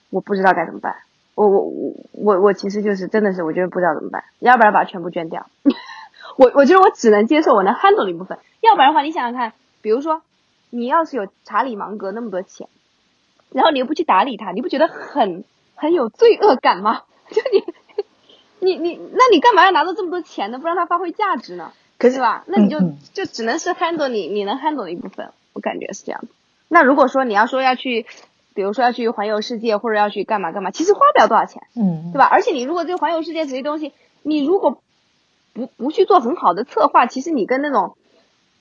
[0.09, 0.95] 我不知道该怎么办。
[1.35, 4.23] 我我我我我其实就是真的是，我觉得不知道怎么办。
[4.39, 5.47] 要不然把全部捐掉。
[6.37, 8.39] 我我觉得我只能接受我能 handle 的一部分。
[8.61, 10.21] 要不然的话，你想想看，比如说
[10.69, 12.69] 你要是有查理芒格那么多钱，
[13.51, 15.43] 然后你又不去打理他，你不觉得很
[15.75, 17.01] 很有罪恶感吗？
[17.29, 17.63] 就你
[18.77, 20.59] 你你，那你干嘛要拿到这么多钱呢？
[20.59, 21.73] 不让他发挥价值呢？
[22.01, 22.79] 可是吧，那你就
[23.13, 26.23] 就只能是 handle 你你能 handle 的一部分，我感觉是这样
[26.67, 28.07] 那如果说你要说要去，
[28.55, 32.25] 比如说要去环游世界或者要去干嘛干嘛，其实花不了多少钱，嗯，对吧？
[32.25, 34.81] 而且你如果这个环游世界这些东西，你如果
[35.53, 37.95] 不不去做很好的策划，其实你跟那种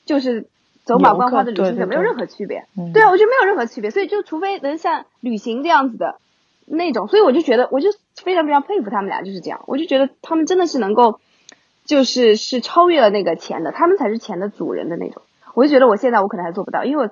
[0.04, 0.46] 就是
[0.84, 2.66] 走马观花的旅行者没有任何区别。
[2.92, 3.90] 对啊，我觉得没有任何区别。
[3.90, 6.16] 所以就除非能像旅行这样子的
[6.66, 7.88] 那种，所以我就觉得我就
[8.22, 11.20] 非常非常佩服他们俩就是这样，我就觉得他们真的是能够。
[11.84, 15.22] 就是是超越了那个钱的，他们才是钱的主人的那种。
[15.54, 17.10] 我就觉得我现在我可能还做不到，因为我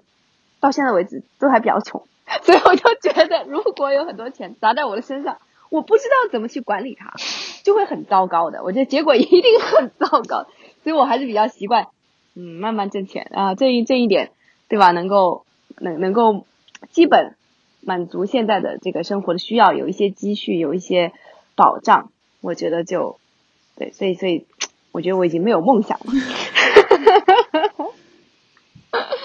[0.61, 2.05] 到现在为止都还比较穷，
[2.43, 5.39] 所以我就觉得如果有很多钱砸在我的身上，
[5.71, 7.13] 我不知道怎么去管理它，
[7.65, 8.63] 就会很糟糕的。
[8.63, 10.47] 我觉得结果一定很糟糕，
[10.85, 11.89] 所以我还是比较习惯，
[12.37, 14.31] 嗯，慢慢挣钱啊，这一这一点，
[14.69, 14.93] 对吧？
[14.93, 15.45] 能够
[15.81, 16.45] 能能够
[16.93, 17.35] 基本
[17.81, 21.13] 满足现在的这个生活的需要，有一些积蓄，有一些
[21.57, 23.19] 保障，我觉得就
[23.77, 24.47] 对，所以所以。
[24.99, 26.07] 我觉得我已经没有梦想了。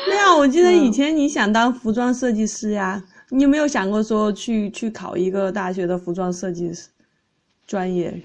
[0.05, 6.89] 对啊，我记得以前你想当服装设计师呀，你有没有想过说去去考一个大学的服装设计师
[7.65, 8.21] 专业？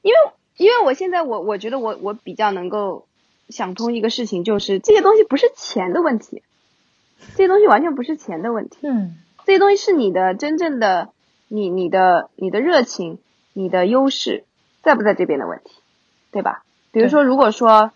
[0.00, 0.16] 因为
[0.56, 3.04] 因为我现在我我觉得我我比较能够
[3.50, 6.42] 想通一个事情，就是这些东西不是钱的问题，
[7.36, 8.78] 这些东西完全不是钱的问题。
[8.80, 11.10] 嗯，这些东西是你的真正的
[11.48, 13.18] 你你的你的热情，
[13.52, 14.44] 你的优势
[14.82, 15.72] 在不在这边的问题。
[16.30, 16.62] 对吧？
[16.92, 17.92] 比如说，如果说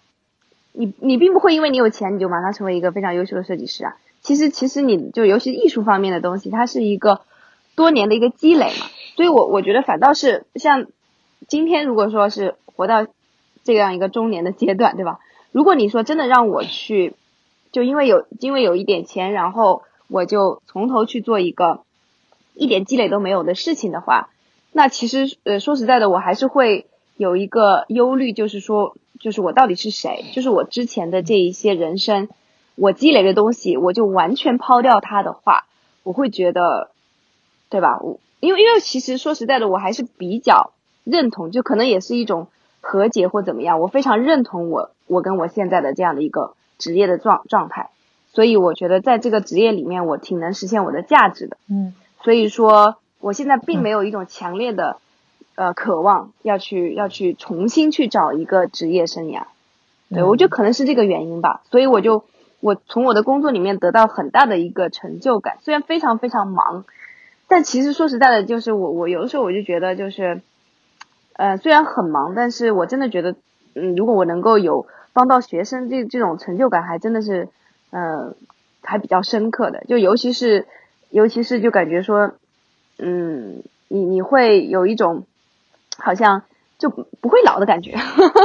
[0.73, 3.97] 你你并不会因为你有钱，你就马上成为一个非常优秀的设计师啊。
[4.21, 7.23] 其实，其实你就尤其艺术方面的东西，它是一个
[7.75, 8.87] 多年的一个积累嘛。
[9.17, 10.87] 所以我我觉得反倒是像
[11.49, 13.07] 今天，如果说是活到
[13.65, 15.19] 这样一个中年的阶段，对吧？
[15.51, 17.15] 如果你说真的让我去，
[17.73, 21.81] 就因为有因为有一点钱，然后我就从头去做一个
[22.53, 24.29] 一点积累都没有的事情的话，
[24.73, 26.87] 那其实呃说实在的，我还是会。
[27.21, 30.25] 有一个忧虑，就是说，就是我到底是谁？
[30.33, 32.31] 就是我之前的这一些人生，
[32.77, 35.67] 我积累的东西，我就完全抛掉它的话，
[36.03, 36.89] 我会觉得，
[37.69, 38.01] 对吧？
[38.01, 40.73] 我因为因为其实说实在的，我还是比较
[41.05, 42.49] 认同，就可能也是一种
[42.81, 43.81] 和解或怎么样。
[43.81, 47.91] 我非常认同我我跟我现在的这样的一个职业的状状态，
[48.33, 51.59] 所以我觉得在这个职业里面，我挺能实现我的价值的。
[51.69, 51.93] 嗯，
[52.25, 52.97] 所以说。
[53.23, 54.97] 我现在并没有一种强烈的
[55.61, 59.43] 呃渴望要去要去重新去找一个职业生涯。
[60.09, 62.25] 对，我觉得可能是这个原因吧，所以我就
[62.61, 66.87] 我从我的工作里面得到很大的一个成就感，虽然非常非常忙，
[67.47, 70.41] 但其实说实在的，就是我我有的时候我就觉得就是，
[71.35, 73.37] 呃，虽然很忙，但是我真的觉得，
[73.75, 77.49] 嗯，如果我能够有帮到学生这这种成就感，还真的是，
[77.91, 78.35] 呃，
[78.83, 80.67] 还比较深刻的，就尤其是
[81.11, 82.33] 尤其是就感觉说，
[82.99, 85.27] 嗯，你你会有一种
[86.01, 86.43] 好像。
[86.81, 87.95] 就不会老的感觉，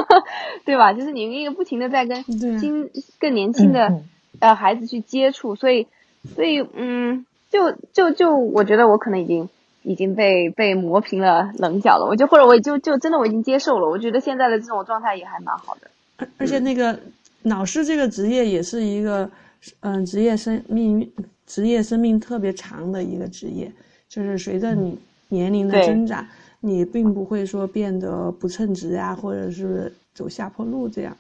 [0.66, 0.92] 对吧？
[0.92, 2.22] 就是你一个不停的在跟
[2.60, 4.02] 新更年轻的
[4.40, 5.88] 呃孩子去接触，所以
[6.36, 9.48] 所以嗯，就就就我觉得我可能已经
[9.84, 15.90] 已经被被磨平了棱角了，我就或者我就就真的我已经接受了，我觉得现在的这种状态也还蛮好的。
[16.18, 17.00] 而而且那个
[17.44, 19.32] 老师这个职业也是一个
[19.80, 21.10] 嗯职业生命
[21.48, 23.72] 职业生命特别长的一个职业，
[24.10, 25.00] 就是随着你
[25.30, 26.28] 年龄的增长。
[26.66, 31.16] 你并不会说变得不称职呀，或者是走下坡路这样。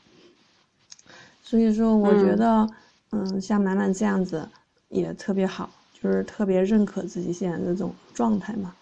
[1.44, 2.68] 所以说，我觉得，
[3.12, 4.50] 嗯，像满满这样子
[4.90, 8.74] 也特别好，就是特别认可自己现在这种状态嘛。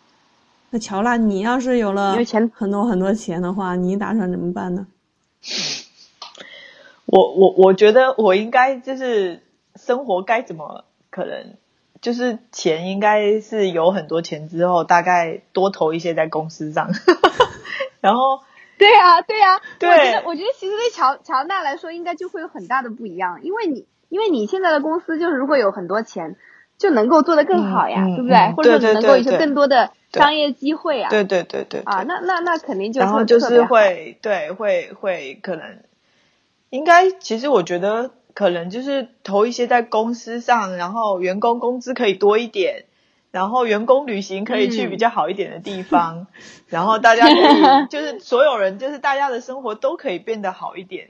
[0.69, 2.15] 那乔拉，你要是有了
[2.53, 4.87] 很多很多钱的话，你打算怎么办呢？
[7.05, 9.43] 我我我觉得我应该就是
[9.75, 11.57] 生活该怎么可能。
[12.03, 16.89] 就是钱应该是有很多钱之后，大概多投一些在公司上，
[18.01, 18.41] 然后，
[18.77, 26.35] 对啊，对啊，对，我觉得我觉得其实对乔乔娜来说，应该就会有很大的不一样，因为你因为你现在的公司就是如果有很多钱，
[26.77, 28.53] 就能够做得更好呀，对不对？
[28.53, 35.77] 或者说能够有更多的商业机会啊，对对对对，啊，那那那肯定就然后就是会对会会可能，
[36.69, 38.11] 应该其实我觉得。
[38.33, 42.85] 可能就是投一些在公司上，然后员工工资可以多一点，
[43.31, 46.27] 然后员工旅行可以去比较好一点的地方，
[46.67, 51.09] 然后大家可以就是所有人就是大家的生活都可以变得好一点，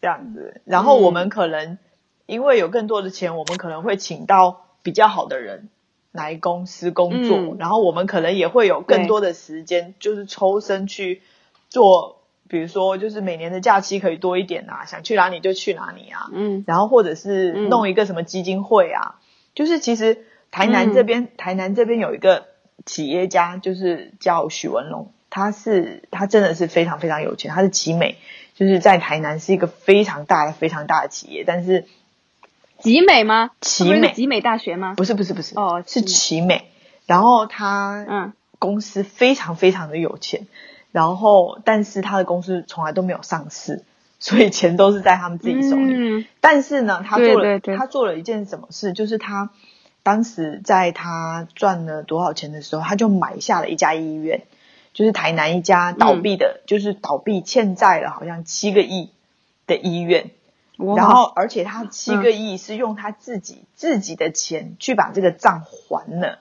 [0.00, 0.60] 这样子。
[0.64, 1.78] 然后我们可能
[2.26, 5.68] 因为有更多的钱，我们可能会请到比较好的人
[6.12, 11.22] 来公司工作，然后我们可能也会有更多的时间，就是抽身去
[11.68, 12.19] 做。
[12.50, 16.28] 比如说，就是每年的假期可以多一点啊，想去哪里就去哪里啊。
[16.32, 19.20] 嗯，然后或者是弄一个什么基金会啊，
[19.54, 22.48] 就是其实台南这边，台南这边有一个
[22.84, 28.16] 企业家，就是叫许文龙，他是他真的是非常非常有钱，他是集美，
[28.56, 31.86] 就是在台南是一个非常大的非常大的企业，但是
[32.80, 33.52] 集美吗？
[33.60, 34.94] 集美集美大学吗？
[34.96, 36.64] 不是不是不是哦，是集美，
[37.06, 40.48] 然后他嗯公司非常非常的有钱。
[40.92, 43.84] 然后，但是他的公司从来都没有上市，
[44.18, 46.26] 所以钱都是在他们自己手里。
[46.40, 49.50] 但是呢，他做了他做了一件什么事，就是他
[50.02, 54.42] 当时在他赚了多少钱的时候，他就买下了一家医院，
[54.92, 59.10] 就是台南一家倒闭的，就是倒闭欠债了好像七个亿
[59.66, 60.30] 的医院。
[60.76, 66.38] 然后，而且他七个亿是用他自己自己的钱去把这个账还了。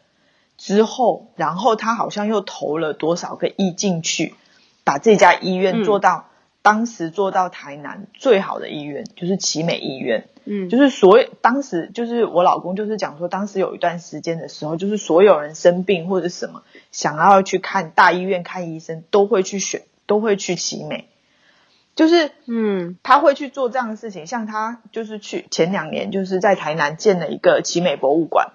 [0.60, 4.36] 之后，然后他好像又投了多少个亿进去，
[4.84, 6.26] 把这家医院做到
[6.62, 10.28] 当时做到台南最好的医院，就是奇美医院。
[10.44, 21.08] 嗯，就是所有当时就是我老公就是讲说，当时有一段时间的时候，就是所有人生病或者什么想要去看大医院看医生，都会去选，都会去奇美。
[21.96, 28.52] 就是嗯，他会去做这样的事情，像他就是去前两年就是在台南建了一个奇美博物馆。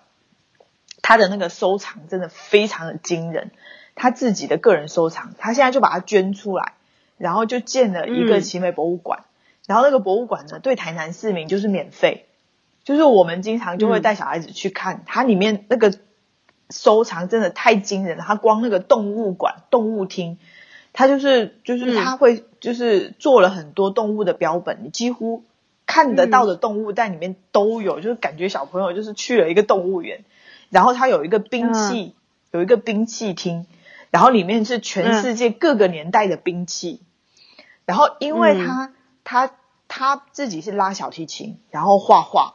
[1.07, 3.51] 他的那个收藏真的非常的惊人，
[3.95, 6.73] 他自己的个人收藏，他现在就把它捐出来，
[7.19, 9.25] 然后就建了一个奇美博物馆。
[9.67, 12.25] 然后那个博物馆呢，对台南市民就是免费，
[12.85, 15.03] 就是我们经常就会带小孩子去看。
[15.05, 15.93] 它里面那个
[16.71, 20.39] 收藏真的太惊人了，它光那个动物馆、动物厅，
[20.95, 25.45] 它就是就是它会就是做了很多动物的标本，你几乎
[25.85, 30.25] 看得到的动物在里面都有，就是感觉小朋友就是去了一个动物园。
[30.75, 32.17] 然后它有一个兵器，
[32.51, 33.65] 有一个兵器厅，
[34.11, 37.01] 然后里面是全世界各个年代的兵器。
[37.85, 39.53] 然后因为他他
[39.87, 42.55] 他自己是拉小提琴，然后画画，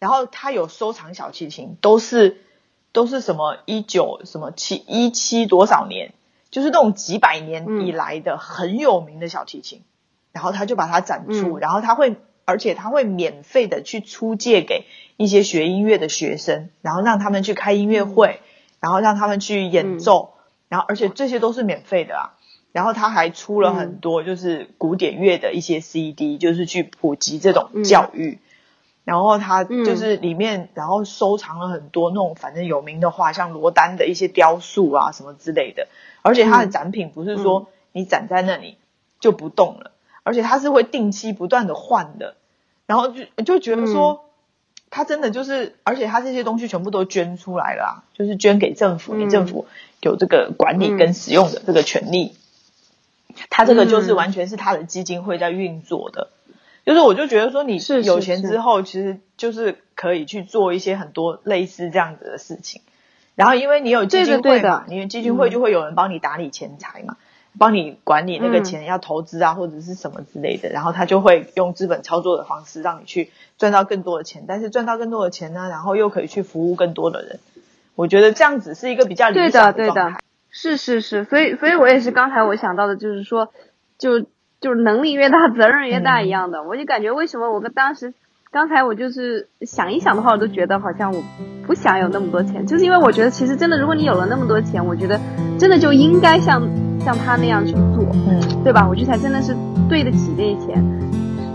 [0.00, 2.42] 然后他有收藏小提琴，都是
[2.90, 6.12] 都是什么一九什么七一七多少年，
[6.50, 9.84] 就是那种几百年以来的很有名的小提琴。
[10.32, 12.16] 然后他就把它展出，然后他会。
[12.48, 14.86] 而且他会免费的去出借给
[15.18, 18.40] 一些学音乐的学生，然后让他们去开音乐会，
[18.80, 20.32] 然后让他们去演奏，
[20.70, 22.34] 然后而且这些都是免费的啊。
[22.72, 28.38] 然后他还出了很多就是古典乐的一些 CD，就是去普及这种教育。
[29.04, 35.86] 然后他就是里面，然后收藏了很多那种反正有名的画，像罗丹的一些雕塑啊什么之类的。
[36.22, 38.78] 而且他的展品不是说你展在那里
[39.20, 39.92] 就不动了，
[40.28, 42.36] 而且它是会定期不断的换的。
[42.86, 44.26] 然后就就觉得说，
[44.90, 49.66] 它真的就是，而且它这些东西全部都捐出来了，就是捐给政府，你政府
[50.02, 52.34] 有这个管理跟使用的这个权利。
[53.48, 56.28] 它这个就是完全是他的基金会在运作的。
[56.84, 62.82] 就是我就觉得说，你有钱之后，其实就是可以去做一些很多类似这样子的事情。
[63.34, 67.16] 然后因为你有基金会嘛，因为基金会就会有人帮你打理钱财嘛，
[67.58, 70.68] 帮你管理那个钱要投资啊或者是什么之类的。
[70.70, 77.40] 然后他就会用资本操作的方式让你去赚到更多的钱，但是赚到更多的钱呢，然后又可以去服务更多的人。
[77.94, 80.20] 我觉得这样子是一个比较理想的状态。
[80.50, 83.48] 是是是，所以所以我也是刚才我想到的，就是说
[83.98, 84.26] 就。
[84.60, 88.12] 就是能力越大，责任越大一样的，我就感觉为什么我跟当时，
[88.50, 91.22] 刚才我就是想一想的话，我都觉得好像我
[91.64, 95.20] 不想有那么多钱，就是因为我觉得其实真的，如果你有了那么多钱，我觉得
[95.60, 96.60] 真的就应该像
[97.08, 98.86] 像他那样去做，嗯，对吧？
[98.86, 99.56] 我觉得才真的是
[99.88, 100.84] 对得起这些钱，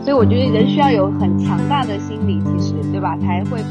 [0.01, 3.16] 所以我觉得人需要有很强大的心理，其实对吧？
[3.18, 3.64] 才会。